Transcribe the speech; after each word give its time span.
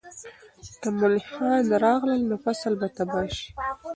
که 0.81 0.89
ملخان 1.01 1.65
راغلل، 1.83 2.21
نو 2.29 2.35
فصل 2.43 2.71
به 2.79 2.87
تباه 2.97 3.27
شي. 3.37 3.47